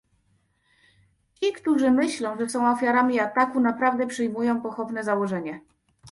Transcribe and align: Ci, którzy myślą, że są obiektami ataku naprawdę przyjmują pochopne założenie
Ci, 1.33 1.53
którzy 1.53 1.91
myślą, 1.91 2.37
że 2.39 2.49
są 2.49 2.71
obiektami 2.71 3.19
ataku 3.19 3.59
naprawdę 3.59 4.07
przyjmują 4.07 4.61
pochopne 4.61 5.03
założenie 5.03 5.61